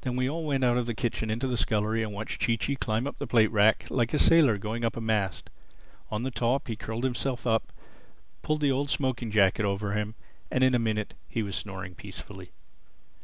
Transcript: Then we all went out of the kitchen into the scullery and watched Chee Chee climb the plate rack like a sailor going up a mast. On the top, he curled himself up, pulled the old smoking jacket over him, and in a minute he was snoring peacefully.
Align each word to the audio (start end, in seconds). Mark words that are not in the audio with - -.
Then 0.00 0.16
we 0.16 0.28
all 0.28 0.44
went 0.44 0.64
out 0.64 0.76
of 0.76 0.86
the 0.86 0.96
kitchen 0.96 1.30
into 1.30 1.46
the 1.46 1.56
scullery 1.56 2.02
and 2.02 2.12
watched 2.12 2.40
Chee 2.42 2.56
Chee 2.56 2.74
climb 2.74 3.04
the 3.18 3.24
plate 3.28 3.52
rack 3.52 3.86
like 3.88 4.12
a 4.12 4.18
sailor 4.18 4.58
going 4.58 4.84
up 4.84 4.96
a 4.96 5.00
mast. 5.00 5.48
On 6.10 6.24
the 6.24 6.32
top, 6.32 6.66
he 6.66 6.74
curled 6.74 7.04
himself 7.04 7.46
up, 7.46 7.72
pulled 8.42 8.62
the 8.62 8.72
old 8.72 8.90
smoking 8.90 9.30
jacket 9.30 9.64
over 9.64 9.92
him, 9.92 10.16
and 10.50 10.64
in 10.64 10.74
a 10.74 10.80
minute 10.80 11.14
he 11.28 11.44
was 11.44 11.54
snoring 11.54 11.94
peacefully. 11.94 12.50